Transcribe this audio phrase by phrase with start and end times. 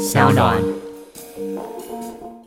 [0.00, 0.89] 小暖。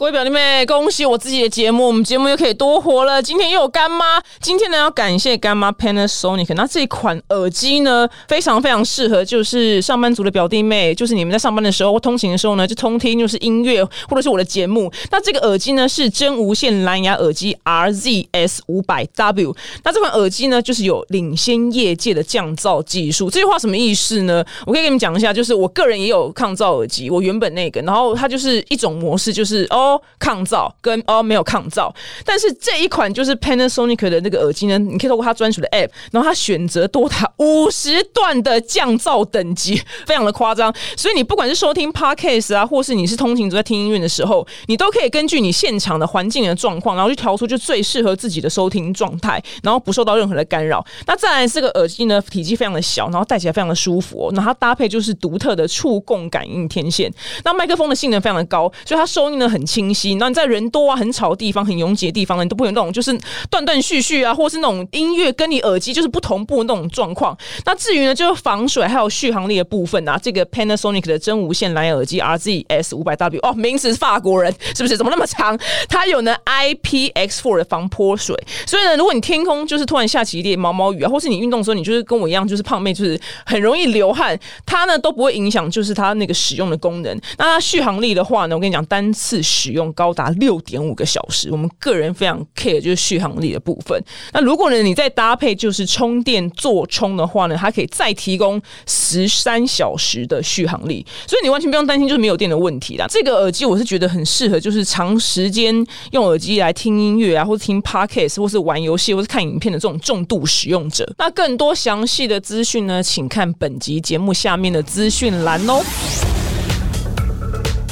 [0.04, 3.24] 各位表弟妹，恭喜我自己的节目，我们节目又可以多活了。
[3.24, 6.54] 今天又有干妈，今天呢要感谢干妈 Panasonic。
[6.56, 14.91] 那这一款耳机呢，非常非常适合，就是上班族的表弟妹，就是你们在上班的时候或通勤的时候呢，就通听就是音乐或者是我的节目。
[15.09, 19.55] 那这个耳机呢是真无线蓝牙耳机 RZS 五百 W。
[19.85, 23.29] 那这款耳机呢，就是有领先业界的降噪技术。
[23.29, 24.43] 这句话什么意思呢？
[24.65, 29.93] 我可以给你们讲一下，就是我个人也有抗噪耳机，我原本那个，然后它就是一种模式，就是哦。
[30.20, 31.93] 抗噪跟哦没有抗噪，
[32.26, 40.74] 但是这一款就是 Panasonic 的那个耳机呢，你可以透过它专属的 App，然后它选择多达五十段的降噪等级，非常的夸张。
[40.96, 50.86] 所以你不管是收听 Podcast 啊，或是你是通勤族在听音乐的时候，你都可以根据你现场的环境的状况，然后去调出就最适合自己的收听状态，然后不受到任何的干扰。
[51.06, 54.30] 那再来这个耳机呢，体积非常的小，然后戴起来非常的舒服。
[54.34, 57.12] 那它搭配就是独特的触控感应天线，
[57.44, 60.16] 那麦克风的性能非常的高，所以它收音呢很清晰。
[60.16, 63.17] 那你在人多啊、很吵的地方、很拥挤的地方呢，你都不会有那种就是
[63.50, 67.36] 断断续续啊，或是那种音乐跟你耳机就是不同步那种状况。
[67.66, 74.95] 那至于呢，就是防水还有续航力的部分啊，这个 Panasonic 的真无线蓝牙耳机 RZS 五百 W 哦，名字是法国人，是不是？
[74.95, 75.58] 怎么那么长？
[75.89, 87.20] 它有呢 IPX4 的防泼水，所以呢，如果你天空就是突然下起一点毛毛雨啊，或是你运动的时候你就是跟我一样就是胖妹，就是很容易流汗，它呢都不会影响就是它那个使用的功能。
[87.38, 91.50] 那它续航力的话呢，我跟你讲，单次使使用高达六点五个小时。
[91.50, 93.97] 我们个人非常 care 就是续航力的部分。
[94.33, 103.05] 那如果呢你再搭配就是充电座充的话呢，它可以再提供十三小时的续航力，所以你完全不用担心就是没有电的问题啦。
[103.09, 105.73] 这个耳机我是觉得很适合，就是长时间
[106.11, 111.09] 用耳机来听音乐啊，或者听 podcast，或是玩游戏，或是看影片的这种重度使用者。
[111.17, 115.81] 那更多详细的资讯呢，请看本集节目下面的资讯栏哦。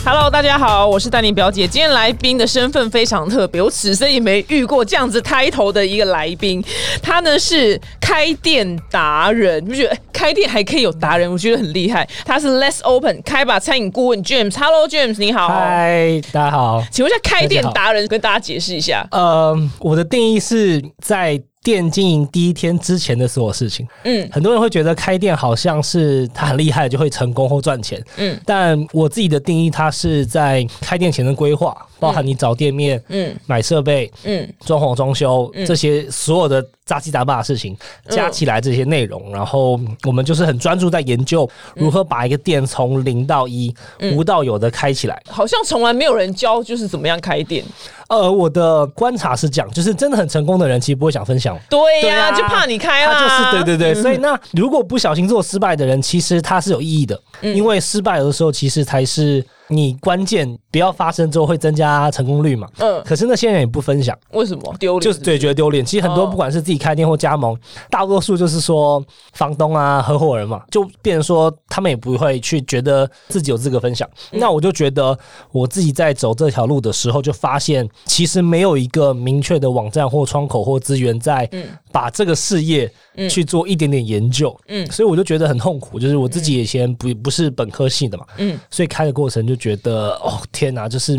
[0.04, 1.68] Hello，大家好，我是丹妮表姐。
[1.68, 6.62] 今天来宾的身份非常特别，我此生也没遇过这样子开头的一个来宾。
[7.04, 11.32] 他呢是开店达人，你不觉得开店还可以有达人？
[11.32, 12.08] 我觉得很厉害。
[12.26, 14.58] 他是 Let's Open 开吧餐饮顾问 James。
[14.58, 15.48] Hello James，你好。
[15.48, 16.84] 嗨，大家好。
[16.92, 19.08] 请问一下，开店达人跟大家解释一下。
[19.12, 23.88] 呃，我的定义是在店经营第一天之前的所有事情。
[24.04, 28.04] 嗯，很多人会觉得开店好像是他很厉害就会成功或赚钱。
[28.18, 37.78] 嗯，但我自己的定义，它是在开店前的规划，包含你找店面、嗯，买设备、嗯，装潢装修这些所有的杂七杂八的事情
[38.10, 43.72] 加起来这些内容，然后我们就是很专注在研究如何把一个店从零到一、
[44.14, 45.22] 无到有的开起来。
[45.30, 47.64] 好像从来没有人教就是怎么样开店。
[48.10, 51.58] 呃，我的观察是这样，就是真的很成功的人，其实不会想分享。
[51.70, 53.14] 对呀，就怕你开啊。
[53.14, 62.68] 他就是对对对，所以那如果不小心做失败的人，其实他是有意义的，因为失败有的时候其实才是你关键不要发生之后会增加成功率嘛。
[62.78, 65.02] 嗯，可是那些人也不分享，为什么丢脸？
[65.02, 65.84] 就是对觉得丢脸。
[65.84, 67.58] 其实很多不管是自己开店或加盟，
[67.90, 74.08] 大多数就是说房东啊、合伙人嘛，就变成说他们也不会去觉得自己有资格分享。
[74.32, 75.18] 那我就觉得
[75.52, 81.50] 我自己在走这条路的时候，就发现其实没有一个明确的网站或窗口或资源在
[81.92, 82.92] 把这个事业
[83.30, 84.56] 去做一点点研究。
[84.68, 88.26] 嗯，所以我就觉得很痛苦，就是我自己以前不不是本科系的嘛。
[88.38, 91.16] 嗯，所以开的过程就觉得哦天哪，就是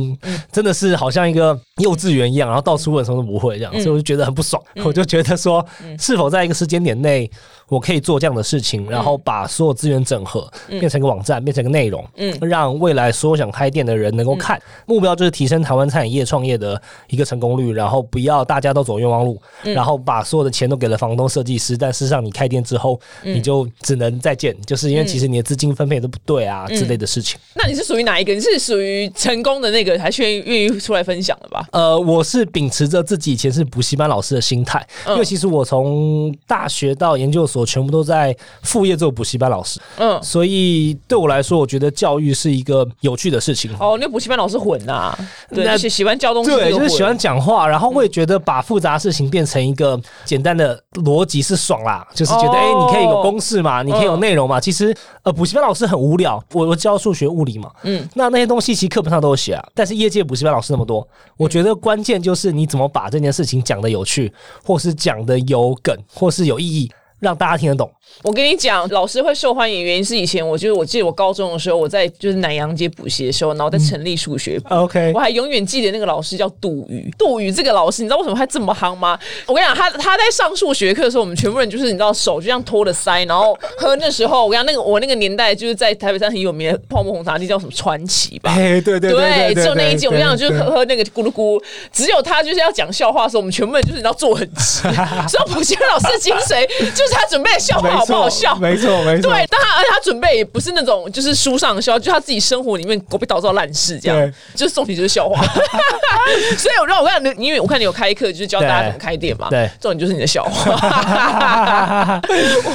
[0.50, 4.60] 真的是好像一个幼稚园一样，然后到处问什么都不会这样，所以我就觉得很不爽。
[4.84, 5.64] 我就觉得说，
[5.97, 7.30] 是否在一个时间点内，
[7.72, 14.60] 我可以做这样的事情，然后把所有资源整合，变成一个网站，变成一个内容，嗯，让未来所有想开店的人能够看。
[14.84, 27.41] 目标就是提升台湾餐饮业创业的一个成功率，然后不要大家都走冤枉路，然后把所有的钱都给了房东、设计师，但事实上你开店之后，你就只能再见，就是因为其实你的资金分配都不对啊之类的事情。
[27.54, 28.34] 那你是属于哪一个？
[28.34, 31.66] 你是属于成功的那个，还是愿意愿意出来分享的吧？
[31.72, 43.71] 呃，我是秉持着自己以前是补习班老师的心态，因为其实我从大学到研究所全部都在副业做补习班老师，嗯，所以对我来说，我觉得教育是一个有趣的事情。
[43.78, 45.16] 哦，那补习班老师混呐，
[45.51, 54.60] 对，喜喜欢教东西，对，就是喜欢讲话，然后会觉得把复杂事情变成一个简单的逻辑是爽啦，就是觉得哎，你可以有公式嘛，你可以有内容嘛。
[54.60, 64.33] 其实呃，补习班老师很无聊，我我教数学、物理嘛，嗯，那那些东西其实课本上都有写啊，但是业界补习班老师那么多，我觉得关键就是你怎么把这件事情讲的有趣，
[64.65, 66.91] 或是讲的有梗，或是有意义。
[67.22, 67.91] 让大家听得懂。
[68.22, 74.74] 我跟你讲，老师会受欢迎，原因是以前我就是我记得我高中的时候，我在就是南洋街补习的时候，然后在成立数学部。
[74.74, 79.19] OK，我还永远记得那个老师叫杜宇，杜宇这个老师，你知道为什么他这么夯吗？
[79.47, 88.53] 我跟你讲，他他在上数学课的时候，我们全部人就是你知道手就这样托着腮，然后喝那时候我跟你讲，那个我那个年代就是在台北山很有名的泡沫红茶，那叫什么传奇吧？
[88.59, 94.83] 哎，对对对只有那一集我们这样就是喝喝那个咕噜咕，只有他就是要讲笑话的时候，我们全部人就是你知道坐很直，
[95.28, 98.28] 所以补习老师的精髓就是他准备的笑话好不好？
[98.28, 104.18] 笑，没错没错，对，但他而且他准备也不是那种就是书上的笑，就他自己生活里面狗屁倒灶烂事这样。
[104.18, 105.42] 对，就是重点就是笑话。
[106.56, 109.68] 所以我让我看你，因为我看你有开课，就是教大家怎么开店嘛，对。
[109.80, 112.20] 重点就是你的笑话，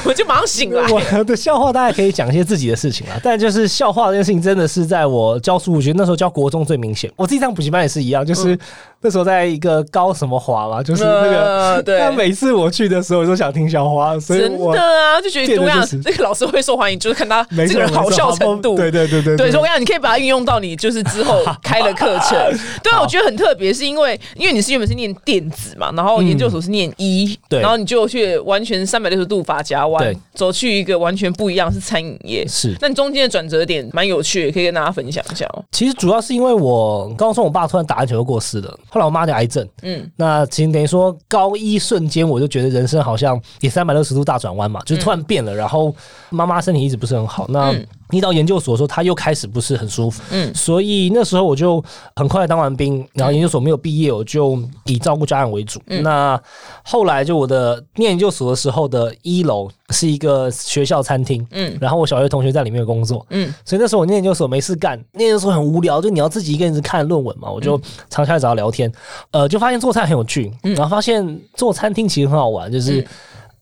[0.03, 0.85] 我就马上醒来。
[0.91, 7.11] 我的笑话大概可以讲一些自己的事情啊，但就是笑话这件事情，真的是在我教书，我觉得那时候教国中最明显。
[7.15, 8.57] 我自己上补习班也是一样，就是
[9.01, 16.01] 那时候在一个高什么华嘛，就是那个，呃对那每次我去的时候，我都想听小花，所以真的啊，就觉得怎么样变得就是？
[16.01, 18.75] 这个老师会受欢迎，就是看他 这个人好笑程度。
[18.75, 22.37] 对对对对对，所以我跟你可以把它运用到你就是之后 开的课程。
[22.83, 32.45] 对啊，我觉得很特别，是因为因为你是原本是念电子嘛，然后研究所是念医，嗯对然后你就去完全三百六十度法夹弯，走去一个完全不一样是餐饮业。
[32.47, 32.75] 是。
[32.81, 35.63] 那你中间的转折点蛮有趣的，可以跟大家分享一下哦。
[35.71, 40.09] 其实主要是因为我刚刚说我爸突然打篮球就过世了，后来我妈得癌症，嗯。
[40.15, 45.53] 那其实等于说高一瞬间我就觉得人生好像也三百六十度大转弯嘛，就是突然变了。
[45.53, 45.93] 然后
[46.29, 50.53] 妈妈身体一直不是很好，那嗯一到研究所的时候，他又开始不是很舒服，嗯。
[50.55, 51.83] 所以那时候我就
[52.15, 55.81] 很快当完兵，然后研究所没有毕业，我就以照顾家人为主。
[55.87, 56.01] 嗯。
[56.03, 56.41] 那
[56.83, 61.77] 后来就我的念研究所的时候的一楼是一个学校餐厅，嗯。
[61.81, 63.53] 然后我小学同学在里面工作，嗯。
[63.65, 68.91] 所以那时候我念研究所没事干，念研究所很无聊，就你要自己一个人看论文嘛，我就常下来找他聊天，
[69.31, 73.05] 呃，就发现做菜很有趣，然后发现做餐厅其实很好玩，就是。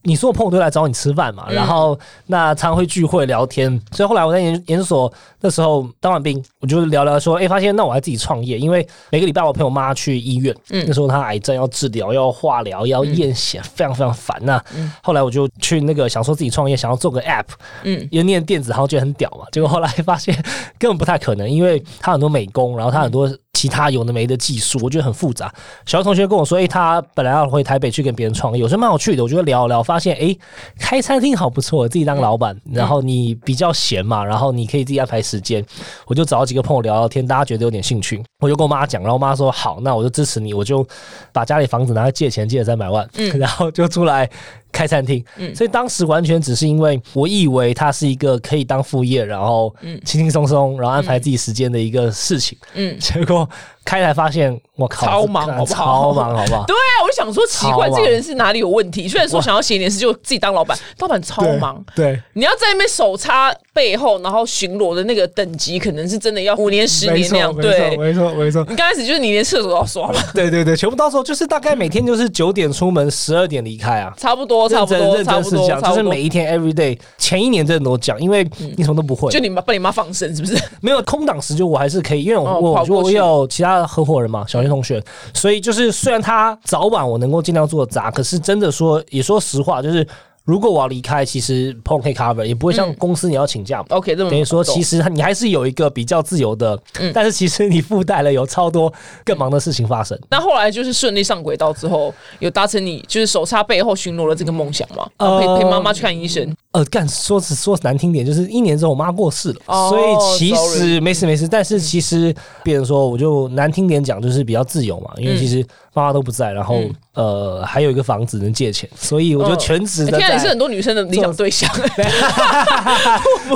[0.05, 5.11] 你所有朋友都来找你吃饭嘛，然后那常会聚会聊天，所以后来我在研研究所
[5.41, 14.61] 那时候当完兵，我就聊聊说，哎、发现那我还自己创业，因为每个礼拜我陪我妈去医院，那时候她癌症要治疗，要化疗，要验血，非常非常烦呐、
[15.03, 17.45] 后来我就去那个想说自己创业，想要做个 app，
[17.83, 18.07] 嗯。
[18.11, 20.33] 因为念电子，然后觉得很屌嘛，结果后来发现
[20.77, 23.27] 根本不太可能，因为它很多美工，然后它很多
[23.65, 25.51] 其他有的没的技术，我觉得很复杂。
[25.87, 29.23] 小学同学跟我说，诶，他本来要回台北去跟别人创业，有时候蛮有趣的。
[29.23, 30.37] 我觉得聊聊，发现诶，
[30.77, 35.65] 开餐厅好不错，自己当老板，然后你比较闲嘛，然后你可以自己安排时间。
[36.05, 40.87] 我就找几个朋友聊聊天，大家觉得有点兴趣，我就跟我妈讲，然后我妈说好，那我就支持你，我就
[41.33, 43.09] 把家里房子拿来借钱，借了三百万，
[43.39, 44.29] 然后就出来。
[44.75, 45.23] 开餐厅，
[45.55, 49.73] 所以当时完全只是因为我以为它是一个可以当副业，然后
[50.03, 52.57] 轻轻松松，然后安排自己时间的一个事情。
[52.73, 53.49] 嗯，结果
[53.85, 56.63] 开来发现，我靠，超忙好不好超忙，好不好？
[56.67, 59.07] 对啊，我就想说奇怪，这个人是哪里有问题？
[59.07, 61.81] 虽然说想要写一点事，就自己当老板，老板超忙。
[61.95, 67.55] 对，你要在那边手插背后，然后巡逻的那个等级，可能是真的要五年、十，年那样。
[67.55, 68.65] 对，，没错，没错。
[68.67, 74.13] 你刚开始就是你连厕所都要刷嘛，对对对，全部到时候就是大概每天就是九点出门，十二点离开啊。
[74.17, 76.25] 差不多，差不多，认真认差不多，真是这样，就是每。
[76.25, 76.97] 一天 every day。
[77.19, 78.43] 前一年真的都讲，因为
[78.75, 80.57] 你什么都不会，就你妈被你妈放生是不是？
[80.81, 90.07] 没有空档时就我还是可以，因为我、哦我跑过去我有其他合伙人嘛，小学同学，所以就是虽然他早晚我能够尽量做砸，可是真的说也说实话，就是
[90.45, 93.85] 如果我要离开，其实朋友可以 cover，也不会像公司你要请假嘛。
[93.89, 98.91] OK，这么等于说，其实实你还是有一个比较自由的，嗯但是其实你附带了有超多
[99.23, 100.17] 更忙的事情发生。
[100.29, 105.07] 那后来就是顺利上轨道之后，有达成你就是手插背后巡逻的这个梦想吗？
[105.17, 106.55] 然后陪呃陪妈妈去看医生。
[106.73, 111.47] 呃，干说是说难听点，就是一年之后我妈过世了，哦所以其实没事没事。
[111.47, 116.81] 但是其实别人说，我就难听点讲，就是比较自由嘛，因为其实妈妈都不在，然后、
[117.15, 120.17] 呃还有一个房子能借钱，所以我就全职的在。
[120.17, 121.69] 欸天啊，你是很多女生的理想对象。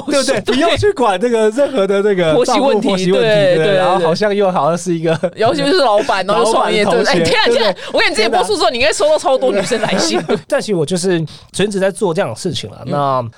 [0.09, 0.41] 对不对？
[0.41, 7.13] 不要去管这个任何的这个婆媳问题婆媳问题，对对然后好像又好像是一个尤其是老板， 然后又创业，对不对？
[7.13, 7.75] 哎，天啊，天啊！
[7.93, 10.19] 我跟你之前播出之后，你应该收到超多女生来信。
[10.47, 13.21] 但其实我就是全职在做这样的事情嗯了。
[13.23, 13.29] 那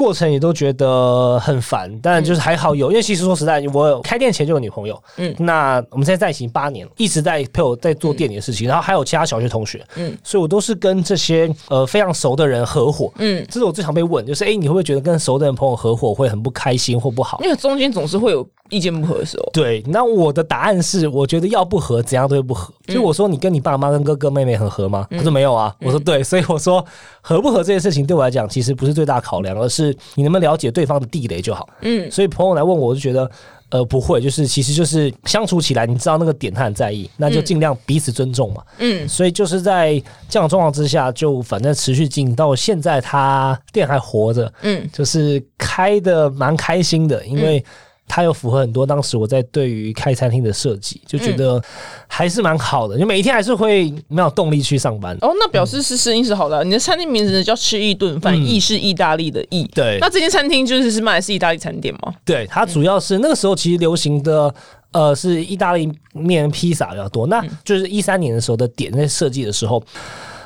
[0.00, 5.30] 过程也都觉得很烦，但就是还好有，因为其实说实在，我开店前就有女朋友，嗯。
[5.38, 10.08] 嗯，那我们现在在一起八年了，一直在陪我在做店里的事情，然后还有其他小学同学，嗯。
[10.10, 13.42] 嗯，所以我都是跟这些呃非常熟的人合伙，嗯。
[13.42, 17.38] 嗯，这是我最常被问，就是哎、诶你会不会觉得跟熟的人朋友合伙会很不开心或不好？
[17.44, 19.50] 因为中间总是会有意见不合的时候。
[19.52, 22.72] 对，那我的答案是，我觉得要不合，怎样都会不合。
[22.86, 25.06] 嗯就我说，你跟你爸妈、跟哥哥妹妹很合吗？
[25.10, 25.74] 他说没有啊。
[25.80, 26.84] 我说对，所以我说
[27.20, 31.68] 合不合这件事情对我来讲，其实不是最大考量，而是你能不能了解对方的地雷就好。
[31.82, 33.30] 嗯所以朋友来问我，我就觉得。
[33.70, 38.60] 呃，不会，就是其实就是相处起来，你知道那个点他很在意，那就尽量彼此尊重嘛。
[38.78, 39.92] 嗯，所以就是在
[40.28, 47.64] 这样的状况之下，就反正持续经营到现在，他店还活着，嗯就是开的蛮开心的，因为
[48.10, 51.62] 它又符合很多当时我在对于开餐厅的设计，就觉得
[52.08, 55.16] 还是蛮好的，就每一天还是会没有动力去上班。
[55.20, 56.62] 哦，那表示是生意是好的啊。
[56.64, 59.64] 你的餐厅名字呢叫吃一顿饭，嗯意是意大利的意。
[59.72, 62.12] 对那这间餐厅就是是卖的是意大利餐点吗？
[62.24, 64.52] 对，它主要是那个时候其实流行的。
[64.92, 67.24] 呃，是意大利面、披萨比较多。
[67.28, 69.80] 那就是一三年的时候的点在设计的时候，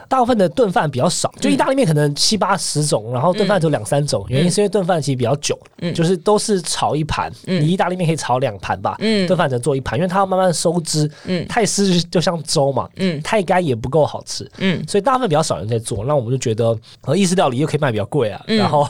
[0.09, 4.25] 大部分的炖饭比较少，就意大利面可能七八十种，然后炖饭只有两三种。
[4.29, 5.59] 原因是因为炖饭其实比较久，
[5.95, 9.27] 就是都是炒一盘，你意大利面可以炒两盘吧，嗯。
[9.27, 11.47] 炖饭只能做一盘，因为它要慢慢收汁，嗯。
[11.49, 13.21] 太湿就像粥嘛，嗯。
[13.23, 14.83] 太干也不够好吃，嗯。
[14.87, 16.05] 所以大部分比较少人在做。
[16.05, 18.57] 那我们就觉得，呃，意式料理又可以卖比较贵啊，嗯。
[18.59, 18.89] 然后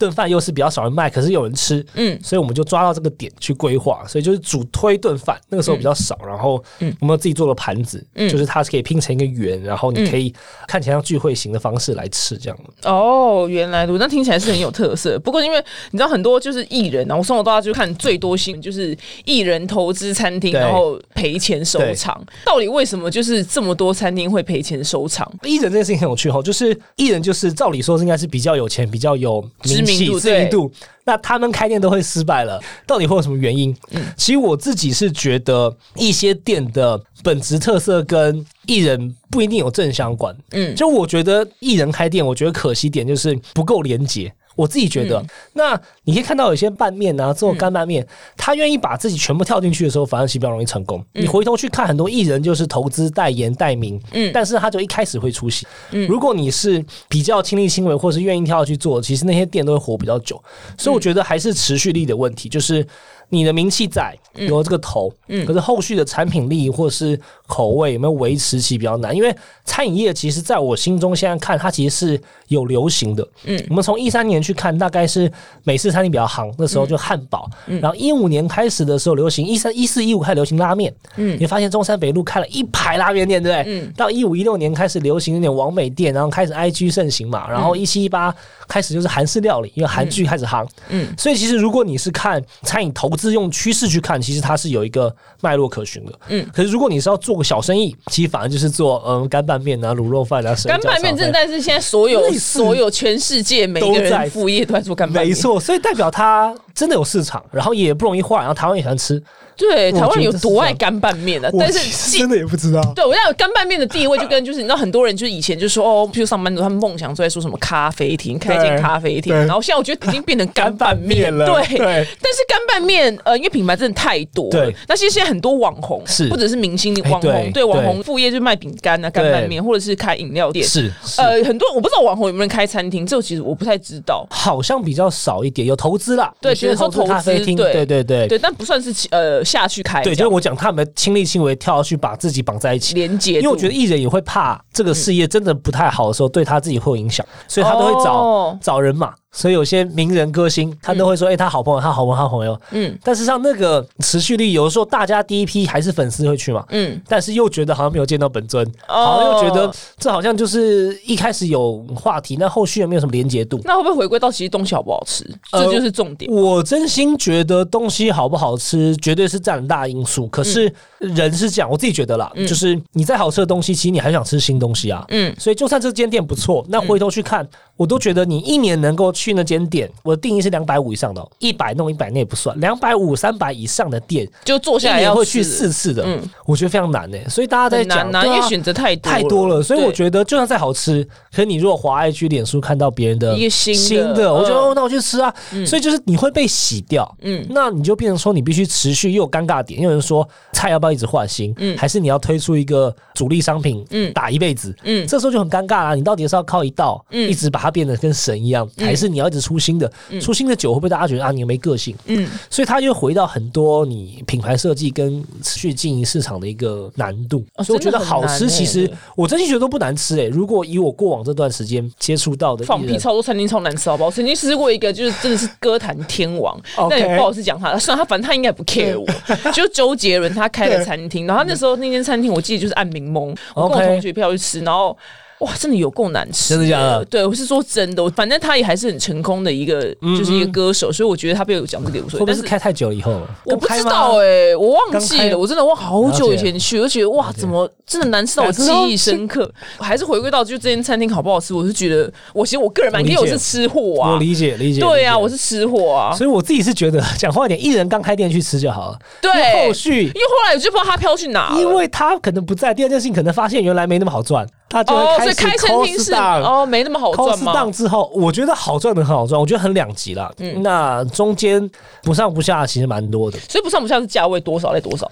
[0.00, 10.34] 炖饭又是比较少人卖，可是有人吃，嗯所以我们就抓到这个点去规划，所以就是主推炖饭，那个时候比较少，然后嗯我们自己做了盘子，嗯就是它是可以拼成一个圆，然后你可以
[10.66, 12.58] 看起来像聚会型的方式来吃，这样。
[12.84, 15.18] 哦，原来那听起来是很有特色。
[15.18, 22.24] 不过因为你知道很多就是艺人啊，我从小到大就看最多新闻就是艺人投资餐厅，然后赔钱收场。
[22.46, 25.30] 到底为什么就是这么多餐厅会赔钱收场？
[25.42, 30.72] 艺人这件事情很有趣哦，就是艺人就是照理说是应该是比较有钱、比较有、知名度知名度，
[31.04, 33.74] 那他们开店都会失败了，到底会有什么原因？
[33.92, 40.36] 嗯其实我自己是觉得一些店的本质特色跟艺人不一定有正相关。
[40.52, 44.32] 嗯就我觉得艺人开店，我觉得可惜点就是不够连结。
[44.60, 45.24] 我自己觉得，
[45.54, 51.04] 那你可以看到有些拌面啊，做干拌面，他愿意把自己全部跳进去的时候，反而比较容易成功。
[51.14, 55.66] 你回头去看，很多艺人就是投资代言代名，嗯但是他就一开始会出席。
[56.08, 60.40] 如果你是比较亲力亲为，或是愿意跳下去做，其实那些店都会活比较久。
[60.76, 62.86] 所以我觉得还是持续力的问题，就是
[63.30, 65.12] 你的名气在，有这个头，
[65.46, 69.14] 可是后续的产品力或是口味有没有维持起比较难。
[69.14, 69.34] 因为
[69.64, 73.26] 餐饮业其实在我心中现在看，它其实是有流行的。
[73.44, 75.30] 嗯，我们从一三年去看，大概是
[75.64, 77.48] 美式餐厅比较行，那时候就汉堡。
[77.66, 80.92] 然后一五年开始的时候流行，一三一四一五开始流行拉面。
[81.16, 83.80] 嗯，你发现中山北路开了一排拉面店，对不对？
[83.80, 88.34] 嗯，到一五一六年开始流行那点王美店，然后开始 IG 盛行嘛，然后一七一八
[88.66, 90.66] 开始就是韩式料理，因为韩剧开始行。
[90.88, 96.12] 嗯所以其实如果你是看餐饮投资用趋势去看，其实它是有一个脉络可循的。
[96.28, 105.34] 嗯，可是如果你是要做个小生意，其实反而就是做嗯干拌面啊、卤肉饭啊、干拌面真的，但是现在所有所有全世界每个人副业都在做干拌面，没。
[105.34, 109.22] 错，所以代表它真的有市场，然后也不容易坏，然后台湾也喜欢吃。
[109.60, 111.50] 对，台湾人有多爱干拌面呢？
[111.58, 112.80] 但是真的也不知道。
[112.96, 121.78] 对，我要干拌面的地位就跟就是你知道很多人就是以前就说哦，譬如上班族他们梦想都在说什么咖啡厅，开一间咖啡厅，然后现在我觉得已经变成干拌面了对。
[121.78, 130.66] 但是干拌面呃，因为品牌真的太多了，对那其实现在很多网红是不只是明星网红，哎对对网红副业就卖饼干啊、干拌面，或者是开饮料店。
[130.66, 134.26] 是，呃，很多我不知道网红有没有人开餐厅，这个其实我不太知道。
[134.30, 142.94] 好像比较少一点，有投资啦，对有些只是说投资咖啡厅，对对对对，但不算是呃下去开对，样，就是我讲他们亲力亲为跳下去把自己绑在一起。
[142.94, 149.12] 连接，因为我觉得艺人也会怕这个事业真的不太好的时候，对他自己会有影响，所以他都会找、哦找人嘛。
[149.32, 163.60] 所以有些名人歌星，他都会说：“哎、他好朋友，他好朋友，他好朋友。”嗯但实际上，那个持续力，有的时候大家第一批还是粉丝会去嘛，嗯但是又觉得好像没有见到本尊，哦好像又觉得这好像就是一开始有话题，那后续有没有什么连结度。
[163.64, 166.30] 那会不会回归到其实东西好不好吃，呃这就是重点。
[166.32, 170.26] 我真心觉得东西好不好吃，绝对是占很大因素。
[170.26, 175.04] 可是人是这样，我自己觉得啦，就是你再好吃的东西，其实你还想吃新东西啊。
[175.08, 186.20] 嗯所以就算这间店不错，那回头去看，我都觉得你一年能够去那间店，我的定义是两百五以上的、哦，一百弄一百那也不算，两百五、三百以上的店，就坐下来要年会去四次的，嗯。
[186.46, 187.18] 我觉得非常难呢。
[187.28, 195.32] 所以大家在难呐，对啊因为选择太多太多了，所以我觉得就算再好吃，可是你如果滑 IG、脸书看到别人的一个新的新的，我就嗯哦，那我去吃啊。
[195.52, 195.66] 嗯。
[195.66, 197.46] 所以就是你会被洗掉，嗯。
[197.50, 201.76] 那你就变成说你必须持续又有尴尬点，又有人说菜要不要一直换新，嗯。
[201.76, 204.12] 还是你要推出一个主力商品，嗯。
[204.12, 205.06] 打一辈子，嗯。
[205.06, 205.94] 这时候就很尴尬啊！
[205.94, 207.28] 你到底是要靠一道，嗯。
[207.28, 209.90] 一直把它变得跟神一样，还是你要一直出新的？
[210.20, 211.94] 出新的酒会不会大家觉得啊你没个性？
[212.06, 217.44] 嗯所以它又回到很多你品牌设计跟持续经营市场的一个难度。
[217.56, 224.06] 哦所以我觉得好吃，其实欸我真心觉得都不难吃诶、如果以我过往这段时间接触到的放屁，超多餐厅超难吃，好不好？
[224.06, 229.06] 我曾经吃过一个，就是真的是歌坛天王那也不好意思讲他，虽然他反正他应该也不 care 我，
[229.52, 234.96] 就是周杰伦他开的餐厅，然后他那时候那间餐厅我记得就是按名蒙，我跟我同学票去吃，然后。
[235.40, 239.82] 哇，真的有够难吃，真的假的对，我是说真的，反正他也还是很成功的一个，
[240.18, 242.26] 就是一个歌手，所以我觉得他被我讲这个也无所谓。
[242.26, 243.26] 但是开太久了以后了？
[243.46, 249.50] 我不知道哎、我忘记了，我真的忘好久以前去，我就觉得哇，怎么真的难吃到我记忆深刻？
[249.78, 251.54] 还是回归到就这间餐厅好不好吃？
[251.54, 254.80] 我是觉得，我其实我个人蛮，因为我是吃货啊我，理解理解。
[254.80, 258.98] 对啊，我是吃货啊，所以我自己是觉得 讲话一点，艺人刚开店去吃就好了。
[259.22, 259.32] 对，
[259.66, 266.14] 后续因为后来我就不知道他飘去哪，因为他可能不在，第二件事情可能发现原来没那么好赚，他就哦，所以会开始开餐厅 cost 是。
[266.14, 270.32] 哦没那么好赚吗？down 之后，我觉得好赚的很好赚，我觉得很两极啦。
[270.38, 271.68] 嗯那中间
[272.02, 273.38] 不上不下，其实蛮多的。
[273.40, 275.10] 所以不上不下是价位多少在多少？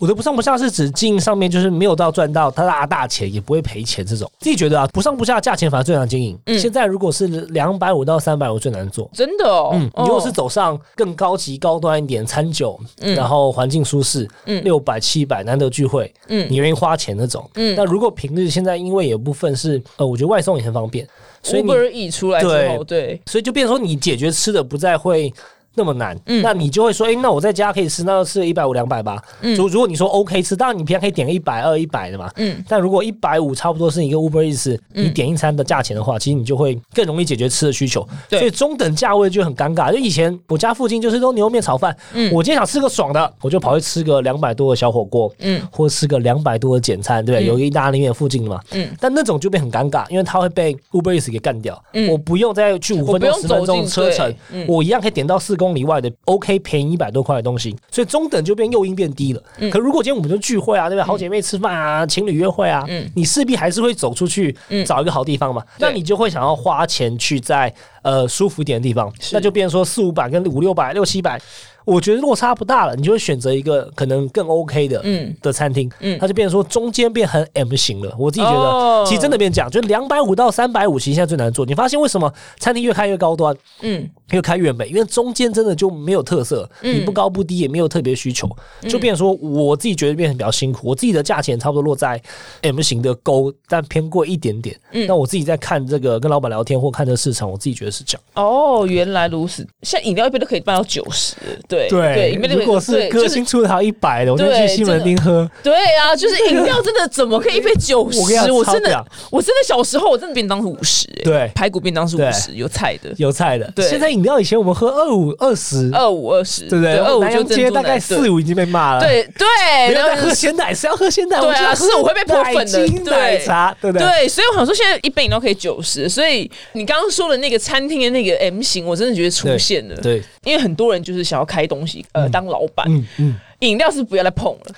[0.00, 4.28] 我的不上不下是指经营上面就是没有到赚到他大大钱，也不会赔钱这种。
[4.38, 6.38] 自己觉得啊，不上不下价钱反而最难经营。
[6.46, 9.10] 嗯现在如果是两百五到三百五最难做。
[9.12, 17.46] 真的哦，嗯，你如果是哦走上更高级、高端一点，餐酒，然后环境舒适，嗯六百、七百，难得聚会，嗯你愿意花钱那种。
[17.56, 21.06] 嗯那如果平日现在因为有部分是，呃，我觉得外送也很方便，
[21.42, 25.30] 所以你 Uber E 出来之后，对，所以就变成说你解决吃的不再会。
[25.74, 29.22] 那么难，嗯那你就会说，哎、那我在家可以吃，那就吃一百五、两百吧。
[29.40, 32.30] 如、如果你说 OK 吃，当然你平常可以点个一百二、一百的嘛。
[32.36, 38.06] 嗯但如果一百五差不多是一个 Uber Eats，、你点一餐的价钱的话，其实你就会更容易解决吃的需求。
[38.28, 39.92] 对所以中等价位就很尴尬。
[39.92, 47.46] 就以前我家附近就是都牛肉面炒饭，嗯我今天想吃个爽的，我就跑去吃个两百多的小火锅，嗯或者吃个两百多的简餐，对不对？
[47.46, 51.80] 有一个意大利面附近的嘛，嗯但那种就变很尴尬，因为它会被 Uber Eats 给干掉。
[51.92, 59.42] 嗯我不用再去五分钟、十分钟车程，嗯我一样可以点到四公里外的 OK 便宜一百多块的东西，所以中等就变诱因变低了。
[59.58, 59.70] 嗯。
[59.70, 61.06] 可如果今天我们就聚会啊，对不对？
[61.06, 63.06] 好姐妹吃饭啊，情侣约会啊，嗯。
[63.14, 64.82] 你势必还是会走出去嗯。
[64.86, 65.88] 找一个好地方嘛，对。
[65.88, 71.40] 那你就会想要花钱去在呃舒服一点的地方，那就变成说四五百跟五六百、六七百。
[71.86, 78.14] 我觉得落差不大了，你就会选择一个可能更 OK 的，嗯的餐厅，嗯它就变成说中间变很 M 型了。
[78.18, 81.64] 我自己觉得，哦其实真的变这样，就两百五到三百五，其实现在最难做。
[81.64, 84.88] 你发现为什么餐厅越开越高端，嗯越开越美？
[84.88, 88.48] 因为中间真的就没有特色，嗯你不高不低，也没有特别需求，
[88.82, 90.86] 就变成说我自己觉得变得比较辛苦。
[90.86, 92.20] 我自己的价钱差不多落在
[92.60, 94.78] M 型的勾，但偏贵一点点。
[94.92, 98.22] 嗯那我自己在看这个跟老板聊天或看这个市场，我自己觉得是这样。
[98.34, 99.66] 哦，原来如此。
[99.82, 101.34] 现在饮料一杯都可以卖到九十，
[101.68, 105.48] 对对，如果是歌星出的还一百的，我就去西门町喝。
[105.62, 108.50] 对啊，就是饮料真的怎么可以一杯九十？
[108.50, 116.96] 我真的，我真的小时候我真的便当是五十，哎对排骨便当是五十，有菜的，有菜的，对现在饮料以前我们喝二五二十，二五二十，对不对？
[116.96, 119.46] 二五就南洋珍珠奶街大概四五已经被骂了。，对对，
[119.88, 121.40] 没有在然后喝鲜奶，是要喝鲜奶？
[121.40, 124.06] 对啊是我会被泼粉的奶茶，对不对？
[124.06, 129.96] 对，所以我想说，现在一杯饮料可以九十，所以你刚刚说的那个餐厅的那个 M 型，我真的觉得出现了。
[129.96, 133.36] 对，因为很多人就是想要开东西，呃，当老板，嗯嗯。
[133.60, 134.74] 饮料是不要再碰了。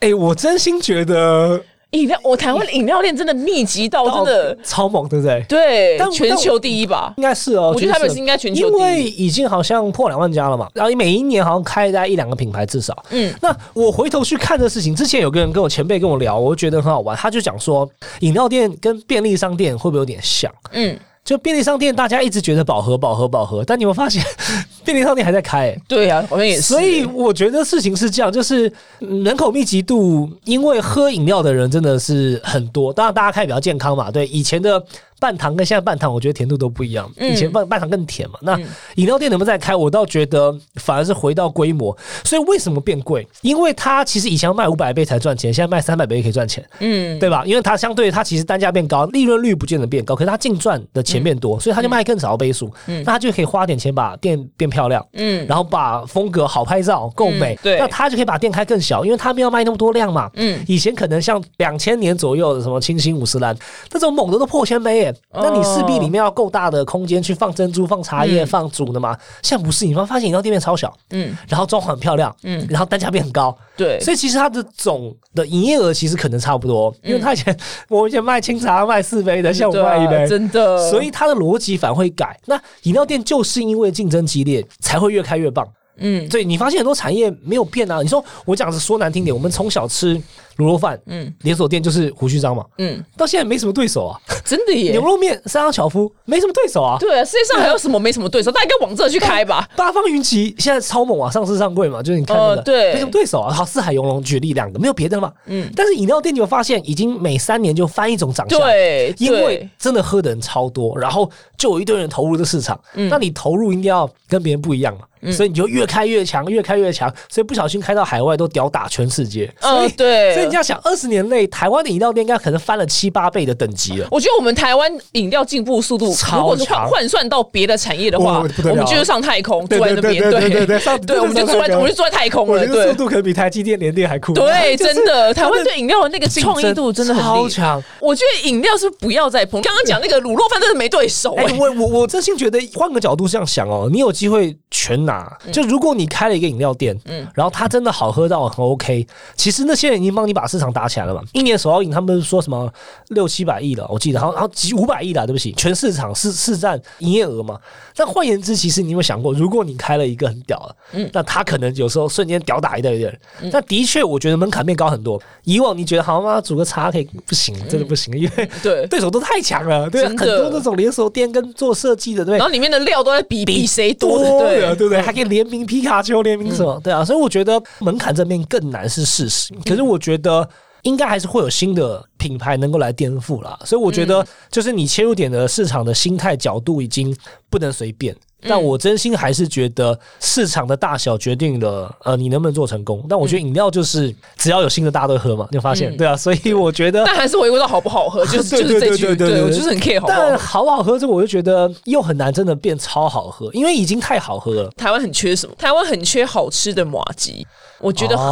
[0.00, 1.58] 哎，我真心觉得
[1.92, 5.42] 饮料，我台湾的饮料店真的密集到真的，超猛，对不对？
[5.48, 7.14] 对但，全球第一吧。
[7.16, 9.02] 应该是哦，我觉得他们是是应该全球第一因为。
[9.04, 12.94] 已经好像破两万家了嘛，然后每一年好像开大概一两个品牌至少。
[13.08, 17.90] 嗯那我回头去看这事情，之前有个人跟我前辈跟我聊，我就觉得很好玩，他就讲说，
[18.20, 20.52] 饮料店跟便利商店会不会有点像？
[20.72, 20.94] 嗯，
[21.26, 24.24] 就便利商店，大家一直觉得饱和、饱和、饱和，但你有发现，
[24.84, 25.82] 便利商店还在开、欸？
[25.88, 26.62] 对啊，好像也是。
[26.62, 32.92] 所以我觉得事情是这样，就是嗯人口密集度，因为喝饮料的人真的是很多。
[32.92, 34.82] 当然，大家开比较健康嘛，对以前的。
[35.18, 37.10] 半糖跟现在半糖，我觉得甜度都不一样。
[37.16, 38.38] 嗯以前半半糖更甜嘛。
[38.42, 38.58] 那
[38.96, 39.74] 饮料店能不能再开？
[39.74, 41.96] 我倒觉得反而是回到规模。
[42.24, 43.26] 所以为什么变贵？
[43.42, 46.64] 因为它其实以前要卖五百杯才赚钱，现在卖三百杯可以赚钱。
[46.80, 47.42] 嗯，对吧？
[47.46, 60.30] 因为它相对它其实单价变高，利润率不见得变高，可是它净赚的钱变多，所以它就卖更少的杯数，那它就可以花点钱把店变漂亮，嗯然后把风格好拍照够美，嗯对那它就可以把店开更小，因为它没有卖那么多量嘛。
[60.34, 63.56] 嗯以前可能像两千年左右的什么清新五十岚
[63.92, 69.16] 那种猛的都破千杯耶，那你势必里面要够大的空间去放珍珠、放茶叶、嗯放煮的嘛。
[69.42, 77.56] 现在不是，你发发现饮料店面超小，嗯，然后装潢很漂亮，嗯然后单价变很高，对，所以其实它的总的营业额其实可能差不多，因为它以前
[77.88, 80.90] 我以前卖清茶卖四杯的，现在我卖一杯，真的。
[80.90, 82.38] 所以它的逻辑反而会改。
[82.46, 85.66] 那饮料店就是因为竞争激烈，才会越开越棒。
[85.98, 88.02] 嗯所以你发现很多产业没有变啊。
[88.02, 90.14] 你说我讲是说难听点，我们从小吃
[90.58, 94.20] 卤肉饭，嗯连锁店就是胡须章嘛，嗯，到现在没什么对手啊。
[94.44, 95.02] 真的耶牛。
[95.02, 96.96] 肉面三商巧夫没什么对手啊。
[97.00, 98.50] 对啊，世界上还有什么没什么对手？
[98.50, 99.68] 大家应该往这去开吧。
[99.76, 103.52] 八方云集现在超猛啊，上市上柜嘛，就是你看那个，呃对没什么对手啊。
[103.52, 105.32] 好，四海游龙举例两个，没有别的了嘛。
[105.46, 115.00] 嗯，但是饮料店你有发现，已经每三年就翻一种长相，对，因为真的喝的人超多，然后就有一堆人投入这市场，嗯那你投入一定要跟别人不一样嘛。
[115.32, 119.52] 所以你就越开越强，越开越强，所以不小心开到海外都屌打全世界。
[119.60, 124.08] 嗯对所以你要想，二十年内台湾的饮料店应该可能翻了七八倍的等级了。
[124.10, 132.94] 我觉得我们台湾饮料进步速度，超如果是换强换算到别的产业的话，我们就是上太空，住在那边，对对对对对上对，我们就坐在，我们就坐在太空了，对速。
[132.96, 134.32] 度可能比台积电、联电还酷。
[134.32, 137.14] 对，真的，台湾对饮料的那个创意度真的。
[137.14, 137.82] 超强。
[138.00, 139.60] 我觉得饮料是不要再碰。
[139.62, 145.15] 刚刚讲那个卤肉饭真的没对手我我我真心觉得，换个角度这样想哦，你有机会全拿。
[145.52, 151.22] 就如果你开了一个饮料店，嗯，然后它真的好喝到很 OK，其实那些人已经帮你把市场打起来了嘛。
[151.32, 152.72] 一年手摇饮他们说什么
[153.08, 157.58] 六七百亿了，我记得，然后然后几五百亿了，对不起，全市场市市占营业额嘛。
[157.94, 163.18] 但换言之，其实你有没有想过，如果你开了一个很屌的，嗯，那他可能有时候瞬间屌打一堆人。
[163.50, 165.20] 那的确，我觉得门槛变高很多。
[165.44, 166.40] 以往你觉得好吗？
[166.40, 172.46] 煮个茶可以，不行，真的不行，因为 对对手都太强了，对，很多那种连锁店跟做设计的，对然。
[172.46, 174.95] 后里面的料都在比比谁多对不对？
[175.02, 176.80] 还可以联名皮卡丘，联名什么？
[176.82, 179.54] 对啊，所以我觉得门槛这边更难是事实。
[179.64, 180.48] 可是我觉得
[180.82, 183.58] 应该还是会有新的品牌能够来颠覆啦。
[183.64, 187.16] 所以我觉得就是你切入点的市场的心态角度已经
[187.50, 188.14] 不能随便。
[188.48, 193.04] 但我真心还是觉得市场的大小决定了，呃，你能不能做成功。
[193.08, 195.96] 但我觉得饮料就是只要有新的，大家都喝嘛，你有发现？
[195.96, 200.38] 对啊，所以我觉得但还是回归到好不好喝， 就是就是这句，对我就是很 care 好好但。
[200.38, 204.70] 好不好喝，这个我就觉得又很难真的变超好喝，因为已经太好喝了。
[204.76, 205.54] 台湾很缺什么？
[205.58, 207.44] 台湾很缺好吃的麻吉，
[207.80, 208.26] 我觉得很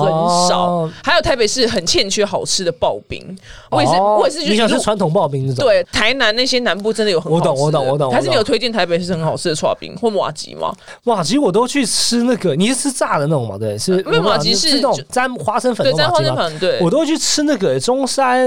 [0.49, 0.67] 少。
[0.67, 3.37] 哦还有台北市很欠缺好吃的刨冰，
[3.75, 10.73] 我也是，哦我也是觉得你想吃传统刨冰这种？，对台南那些南部真的有很好吃的我懂我懂我懂还是你有推荐台北是很好吃的刨冰或马吉吗？
[11.03, 13.57] 马吉我都去吃那个，你是吃炸的那种吗？
[13.59, 16.23] 对，是因为马吉是是那种沾花生粉对，沾花？
[16.23, 18.47] 生粉对，我都会去吃那个中山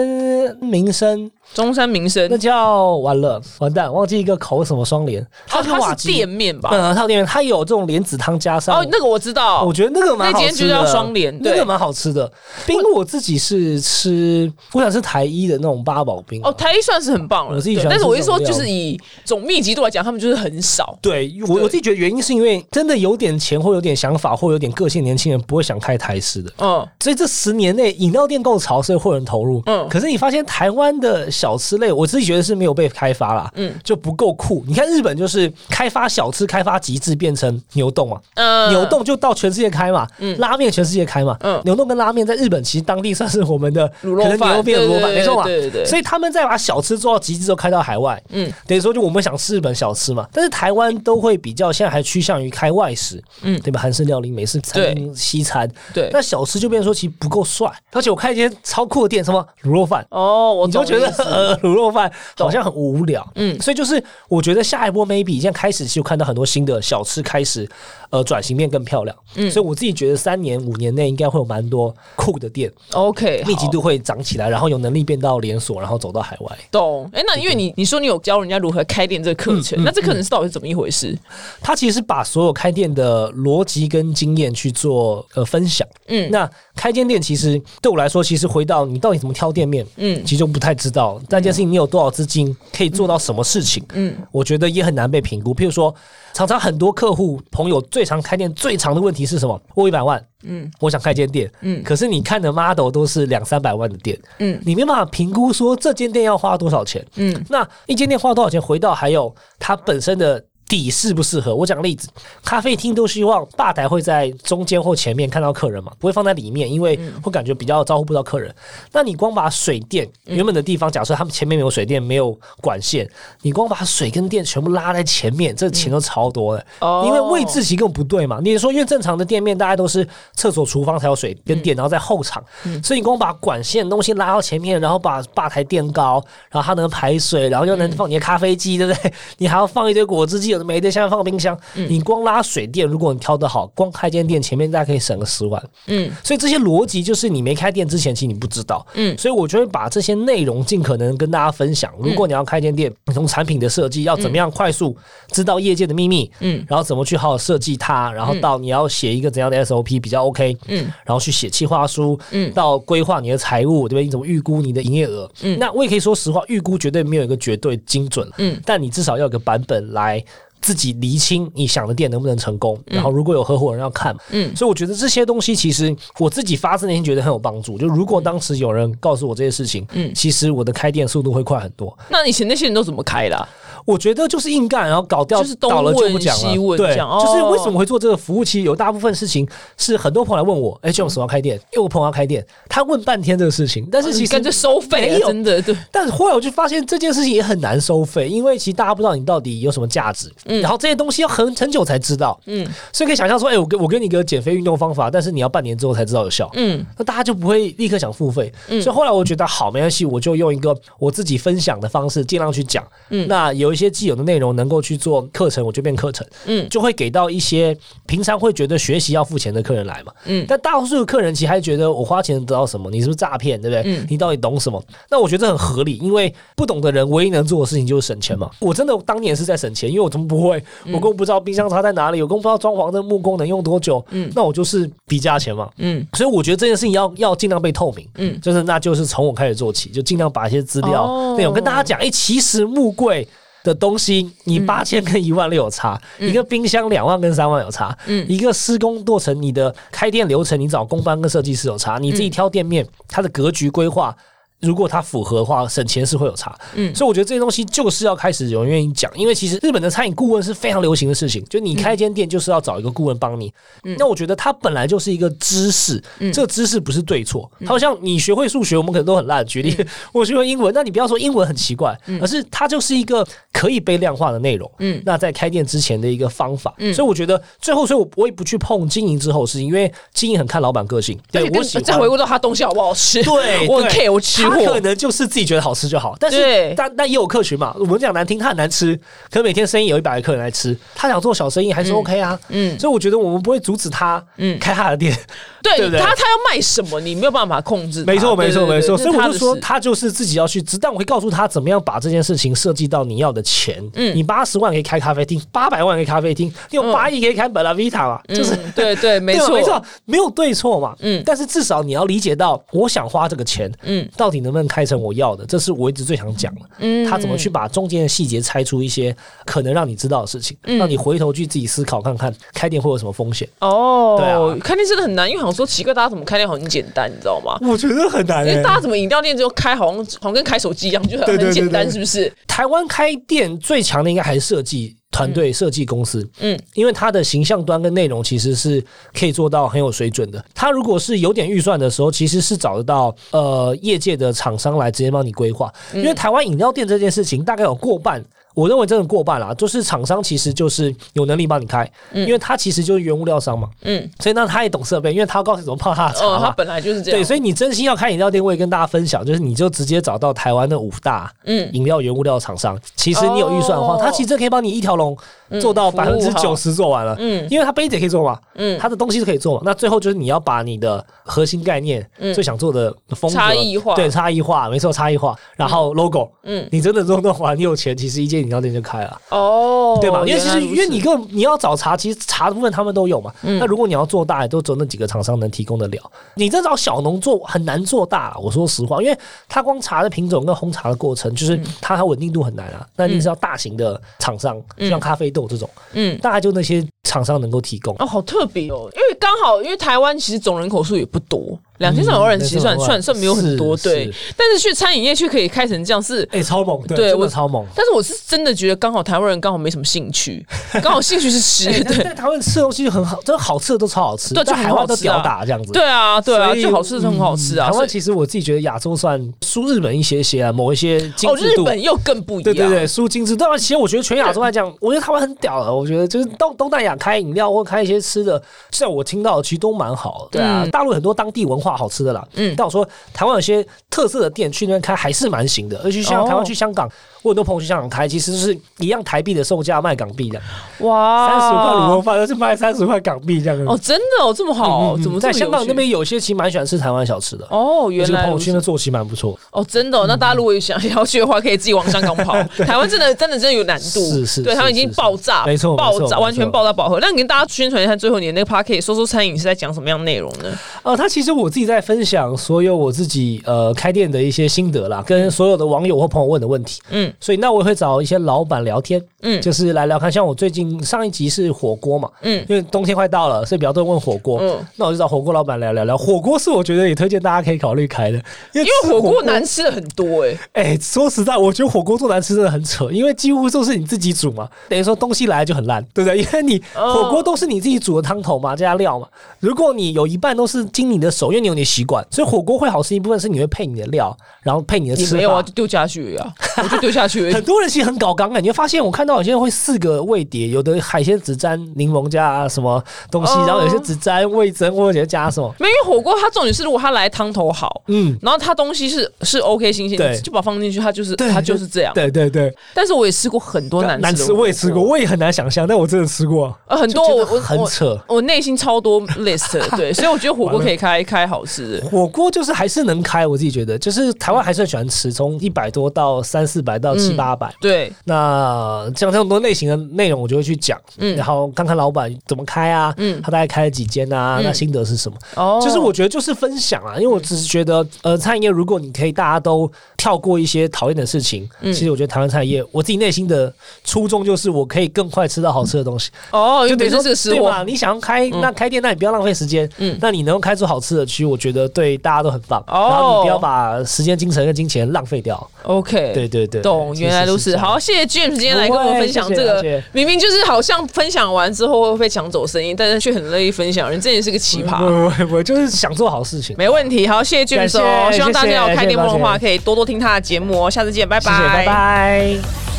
[0.61, 6.69] 民生，中山民生那叫完了完蛋，忘记一个口什么双联，它，是瓦它是店面吧？
[6.71, 12.31] 嗯，它有店面，它有这种莲子汤加上哦，那个我知道，我觉得那个蛮好吃的，那间就叫双联那个蛮好吃的。
[12.65, 16.41] 冰我自己是吃，我想是台一的那种八宝冰。
[16.43, 20.97] 哦，台一算是很棒了，我自己喜欢但是我一说，就是以总密集度来讲，他们就是很少。
[21.01, 26.51] 对我我自己觉得原因是因为真的有点钱或有点想法或有点个性，年轻人不会想开台式的。
[26.59, 29.59] 嗯，所以这十年内饮料店够潮，所以会有人投入。
[29.65, 33.67] 嗯嗯，可是你发现台湾的小吃类，我自己觉得是没有被开发啦，嗯。
[33.67, 34.63] 嗯，就不够酷。
[34.65, 38.69] 你看日本就是开发小吃，开发极致变成牛洞嘛，呃。
[38.69, 41.61] 牛洞就到全世界开嘛，拉面全世界开嘛，嗯。
[41.65, 44.37] 牛洞跟拉面在日本其实当地算是我们的卤肉饭。
[44.37, 45.85] 可能牛肉面、卤肉饭，对对没错嘛，对对对。
[45.85, 48.47] 所以他们再把小吃做到极致，之后开到海外，嗯。
[48.47, 53.57] 嗯，等于说就我们想吃日本小吃嘛，但是台湾都会比较现在还趋向于开外食，嗯。
[53.57, 53.79] 嗯，对吧？
[53.81, 56.09] 韩式料理、美式餐厅、西餐，对。
[56.11, 60.05] 那小吃就变成说其实不够帅，而且我开一间超酷的店，什么卤肉饭。
[60.09, 67.69] 哦，我你就觉得呃卤肉饭好像很无聊，嗯嗯，所以就是我觉得下一波 maybe 现在开始就看到很多新的小吃开始
[68.09, 76.57] 呃转型变更漂亮，嗯所以我自己觉得三年五年内应该会有蛮多酷的店，OK 密集度会涨起来，然后有能力变到连锁，然后走到海外。
[76.71, 77.09] 懂。
[77.13, 81.17] 哎，那因为你你说你有教人家如何开店这个课嗯程，那这课程是到底是怎么一回事？
[81.61, 85.87] 他其实把所有开店的逻辑跟经验去做呃分享。
[86.07, 91.16] 嗯那开间店其实对我来说，其实回到你到底怎么挑店面，嗯其实就不太知道。
[91.29, 95.53] 但这件事情你有多少资金可以做到什么事情，嗯我觉得也很难被评估。
[95.53, 95.93] 譬如说，
[96.33, 99.61] 常常很多客户朋友最常开店最长的问题是什么？
[99.75, 107.05] 我一百万，嗯我想开间店，嗯可是你看的 model 都是两三百万的店，嗯你没办法评估说这间店要花多少钱。
[107.15, 108.61] 嗯那一间店花多少钱？
[108.61, 111.55] 回到还有它本身的底适不适合。
[111.55, 112.09] 我讲个例子，
[112.43, 118.53] 咖啡厅都希望吧台会在中间或前面看到客人嘛，不会放在里面，因为会感觉比较招呼不到客人。
[118.91, 123.09] 那你光把水电原本的地方，假设他们前面没有水电，没有管线，
[123.41, 126.65] 你光把水跟电全部拉在前面，这钱都超多的。
[126.79, 128.39] 哦因为位置其实根本不对嘛。
[128.43, 132.43] 你说，因为正常的店面大家都是厕所、厨房才有水跟电，然后在后场，
[132.83, 139.13] 所以你光把管线东西拉到前面，然后把吧台垫高，然后它能排水，然后又能放你的咖啡机，对不对？
[139.37, 141.57] 你还要放一堆果汁机，有的没的，现在放冰箱。
[141.87, 145.63] 你光拉水电，如果你挑得好，光开间店前面大概可以省个十万。
[145.85, 148.85] 嗯所以这些逻辑就是你没开店之前，其实你不知道。
[148.95, 151.93] 嗯所以我就会把这些内容尽可能跟大家分享。
[151.99, 154.95] 如果你要开间店，你从产品的设计要怎么样快速
[155.29, 164.05] 知道业界的秘密，嗯然后怎么去好好设计它，然后到你要写一个怎样的 SOP 比较 OK，嗯然后去写企划书，嗯到规划你的财务，对不对？
[164.05, 165.29] 你怎么预估你的营业额？
[165.41, 170.23] 嗯那我也可以说实话，预估绝对没有一个绝对精准，嗯但你至少要有个版本来。
[170.61, 177.77] 自己厘清你想的店能不能成功，然后如果有合伙人要看，嗯所以我觉得这些东西其实我自己发自内心觉得很有帮助。
[177.77, 181.97] 就如果当时有人告诉我这些事情，嗯嗯，其实我的开店速度会快很多。
[182.09, 183.47] 那以前那些人都怎么开的啊？
[183.87, 186.57] 我觉得就是硬干，然后搞掉，就是东倒了就问不讲了西。
[186.57, 188.43] 问对，就是为什么会做这个服务？
[188.47, 189.45] 器有大部分事情
[189.77, 191.57] 是很多朋友来问我，哎，就我什么要开店？
[191.73, 195.75] 因为我朋友要开店，他问半天这个事情，但是其实跟着收费了，没有真的对。
[195.91, 208.49] 但是后来我就发现这件事情也很难收费，因为其实大家不知道你到底有什么价值，然后这些东西要很很久才知道，嗯所以可以想象说，哎、我给我给你一个减肥运动方法，但是你要半年之后才知道有效，嗯那大家就不会立刻想付费。
[208.67, 212.81] 所以后来我觉得好，没关系，我就用一个我自己分享的方式，尽量去讲。
[213.09, 220.11] 嗯那有一些既有的内容能够去做课程，我就变课程，嗯就会给到一些平常会觉得学习要付钱的客人来嘛。
[220.25, 222.89] 嗯但大多数的客人其实还觉得我花钱得到什么？
[222.89, 223.61] 你是不是诈骗？
[223.61, 223.83] 对不对？
[223.85, 224.83] 嗯你到底懂什么？
[225.11, 228.49] 那我觉得很合理，因为不懂的人唯一能做的事情就是省钱嘛。
[228.59, 230.63] 我真的当年是在省钱，因为我怎么不会？
[230.87, 234.03] 我根本不知道冰箱插在哪里，我根本不知道装潢的木工能用多久。
[234.11, 235.69] 嗯那我就是比价钱嘛。
[235.77, 241.99] 嗯所以我觉得这件事情要要尽量被透明，嗯就是那就是从我开始做起，就尽量把一些资料哦内容跟大家讲。
[241.99, 243.27] 哎、其实木柜
[243.67, 244.65] 的东西，你嗯。
[244.65, 248.25] 八千跟一万六有差，一个冰箱两万跟三万有差，嗯。
[248.29, 254.15] 一个施工过程，你的开店流程，你找工班跟设计师有差，你自己挑店面，它的格局规划。
[254.59, 256.93] 如果它符合的话，省钱是会有差，嗯。
[256.95, 263.95] 所以我觉得这些东西就是要开始有人愿意讲，因为其实日本的餐饮顾问是非常流行的事情，就你开一间店就是要找一个顾问帮你，嗯。
[263.99, 267.49] 那我觉得它本来就是一个知识，嗯这个知识不是对错。
[267.61, 269.45] 它好像你学会数学，我们可能都很烂。
[269.45, 269.77] 举例，
[270.11, 274.69] 我学会英文，那你不要说英文很奇怪，而是它就是一个可以被量化的内容。
[274.79, 275.01] 嗯。
[275.05, 276.93] 那在开店之前的一个方法，嗯。
[276.93, 281.17] 所以我觉得最后，所以我我也不去碰经营之后的事情，因为经营很看老板个性。
[281.31, 287.75] 对我喜欢再回顾到他东西好不好吃，对， 我很 care 我吃他可，能就是自己觉得好吃就好，但是但但也有客群嘛。
[287.79, 288.99] 我们讲难听，他很难吃，
[289.31, 292.37] 可每天生意有一百个客人来吃，他想做小生意还是 OK 啊。
[292.49, 295.17] 嗯所以我觉得我们不会阻止他嗯开他的店。
[295.61, 298.97] 对 不对对他他要卖什么，你没有办法控制，没错，没错，对对对没错。
[298.97, 303.83] 所以我就说，他就是自己要去知，但我会告诉他怎么样把这件事情设计到你要的钱。
[303.95, 308.21] 嗯你八十万可以开咖啡厅，八百万可以咖啡厅，你有八亿可以开本拉 Vita 嘛？
[308.29, 308.53] 就是。
[308.53, 310.95] 嗯对 对，没错没错，没有对错嘛。
[310.99, 316.61] 嗯但是至少你要理解到，我想花这个钱，嗯到底能不能开成我要的，这是我一直最想讲的。
[316.79, 323.47] 嗯他怎么去把中间的细节拆出一些可能让你知道的事情，嗯让你回头去自己思考看看，开店会有什么风险？
[323.59, 327.57] 哦，对啊开店真的很难，因为好像说奇怪，大家怎么开店好像很简单，你知道吗？
[327.61, 332.31] 我觉得很难因为大家怎么饮料店只有开，好像好像跟开手机一样，就很简单，是不是？
[332.47, 340.43] 台湾开店最强的应该还是设计团队、设计公司，嗯因为它的形象端跟内容其实是可以做到很有水准的。
[340.53, 345.73] 它如果是有点预算的时候，其实是找得到呃业界的厂商来直接帮你规划。
[345.93, 348.23] 嗯因为台湾饮料店这件事情，大概有过半。
[348.57, 356.53] 我认为真的过半啦，就是厂商其实就是有能力帮你开，因为他其实就是原物料商嘛，嗯，所以那他也懂设备，因为他要告诉你怎么泡他的茶哦，他嘛。
[356.57, 362.75] 本来就是这样，对，所以你真心要开饮料店，我也跟大家分享，就是你就直接找到台湾的五大嗯饮料原物料厂商。
[362.95, 365.15] 其实你有预算的话，哦他其实可以帮你一条龙
[365.61, 367.15] 做到百分之九十做完了。
[367.19, 369.61] 嗯因为他杯子也可以做嘛，嗯他的东西都可以做嘛。
[369.63, 375.35] 那最后就是你要把你的核心概念、最想做的风格差异化对差异化，没错，差异化。
[375.55, 379.21] 然后 logo，嗯你真的做弄完，你有钱，其实一间饮料店就开了。
[379.29, 380.23] 哦，对吧？
[380.25, 383.33] 因为其实因为你个你要找茶，其实茶的部分他们都有嘛。
[383.43, 386.11] 嗯那如果你要做大，也都只有那几个厂商能提供得了。
[386.35, 388.37] 你再找小农做很难做大了。
[388.39, 389.17] 我说实话，因为
[389.49, 392.87] 它光茶的品种跟烘茶的过程，就是它它稳定度很难啊。
[392.95, 396.17] 那一定是要大型的厂商，就像咖啡豆这种，嗯。
[396.19, 397.95] 大概就那些厂商能够提供。
[397.99, 398.89] 哦，好特别哦！
[398.93, 404.11] 因为刚好，因为台湾其实总人口数也不多，两千三百万人其实算嗯算算没有很多，对。
[404.35, 407.65] 但是去餐饮业却可以开成这样是，哎、超猛，对，对我超猛。
[407.75, 410.45] 但是我是真的觉得刚好台湾人刚好没什么兴趣，
[410.81, 415.71] 刚好兴趣是吃，哎对在台湾吃的东西就很好，真的好吃的都超好吃，对就海外都屌打这样子。
[415.71, 417.67] 对啊，对啊，就好吃是很好吃啊。
[417.67, 421.63] 嗯台湾其实我自己觉得亚洲算输日本一些些啊，某一些精哦，致度。
[421.63, 423.35] 日本又更不一样，对对对，输精致。
[423.35, 425.73] 当然，其实我觉得全亚洲来讲，我觉得台湾很屌了。
[425.73, 430.39] 我觉得就是东东南亚开饮料或开一些吃的，像我听到的其实都蛮好的。
[430.39, 432.25] 对啊，嗯大陆很多当地文化好吃的啦。
[432.35, 436.89] 嗯但我说台湾有些特色的店去那边开还是蛮行的，而且像哦台湾去香港，
[437.27, 440.41] 我很多朋友去香港开，其实就是一样台币的售价卖港币的，
[440.79, 443.65] 哇，三十块卤肉饭，而是卖三十块港币这样子。
[443.67, 447.45] 哦，真的哦，这么好，嗯怎么这在香港那边有些其实蛮喜欢吃台湾小吃的。
[447.49, 452.41] 哦，原来朋友圈的作息蛮不错，哦，真的、哦，那大家如果想要去的话，可以自己往香港跑。
[452.65, 456.99] 台湾真的真的真的有难度，是是对，他们已经爆炸，没错爆炸，完全爆炸饱和。
[457.01, 460.57] 那你跟大家宣传一下，最后你的那个 p a r k 说说餐饮是在讲什么样的内容呢？
[460.83, 466.79] 呃，他其实我自自己在分享所有我自己呃开店的一些心得啦，跟所有的网友或朋友问的问题。
[466.91, 470.11] 嗯嗯，所以那我也会找一些老板聊天，嗯嗯，就是来聊看。
[470.11, 474.39] 像我最近上一集是火锅嘛，嗯嗯，因为冬天快到了，所以比较多人问火锅。
[474.39, 475.97] 嗯嗯，那我就找火锅老板聊聊聊。
[475.97, 478.17] 火锅是我觉得也推荐大家可以考虑开的，
[478.53, 486.19] 因为火锅难吃的很多哎、哎、说实在，我觉得火锅做难吃真的很扯，因为几乎都是你自己煮嘛，等于说东西来就很烂，对不对？
[486.19, 489.07] 因为你哦火锅都是你自己煮的汤头嘛，加料嘛。
[489.39, 495.57] 如果你有一半都是经你的手，因为你有你的习惯，所以火锅会好吃一部分是你会配你的料，然后配你的吃也没有啊，就。
[495.57, 497.43] 丢下去呀、啊，我就丢下去很。
[497.43, 505.53] 多人其实很搞刚啊，你会发现我看到有些人会四个味碟，有的海鲜只沾柠檬加什么东西，哦然后有些只沾味增，或者加什么。
[505.59, 511.93] 没有，火锅它重点是如果它来汤头好，嗯，然后它东西是是 OK 新鲜，对就把它放进去，它就是对它就是这样。
[511.93, 517.97] 对对对，但是我也吃过很多难难吃我也吃过，我也很难想象，但我真的吃过，呃，很多我我我很扯。
[518.07, 521.81] 我内心超多 list，对， 所以我觉得火锅可以开开好吃。
[521.89, 527.17] 火锅就是还是能开，我自己觉得，就是台湾还是很喜欢吃，从一百多到三四百到七嗯。
[527.17, 527.53] 八百。
[527.59, 531.15] 对，那像这种多类型的内容，我就会去讲，嗯。
[531.15, 533.21] 然后看看老板怎么开啊，嗯。
[533.21, 534.43] 他大概开了几间啊，嗯。
[534.43, 535.17] 那心得是什么？
[535.35, 535.59] 哦。
[535.61, 541.73] 就是我觉得就是分享啊，因为我只是觉得，呃，餐饮业如果你可以大家都跳过一些讨厌的事情，嗯。
[541.73, 543.51] 其实我觉得台湾餐饮业，我自己内心的
[543.83, 547.63] 初衷就是我可以更快吃到好吃的东西，哦，就等于说本身是对嘛？
[547.63, 549.97] 你想要开那开店，那你不要浪费时间，嗯。
[550.01, 552.61] 那你能够开出好吃的区，我觉得对大家都很棒。
[552.67, 552.87] 哦。
[552.89, 555.49] 然后你不要把时间、精神跟金钱浪费掉。
[555.63, 557.55] ，OK，对对对，懂，对原来如此。。
[557.57, 559.61] 好，谢谢 James 今天来跟我们分享这个
[559.91, 564.79] 明明就是好像分享完之后会被抢走声音，但是却很乐意分享，人真的是个奇葩。
[564.79, 566.55] 不不不，我就是想做好事情。
[566.57, 570.69] 没问题，好，谢谢 James 哦，希望大家有开店梦的话，可以多多听他的节目哦。
[570.69, 572.76] 下次见，拜谢谢，拜拜。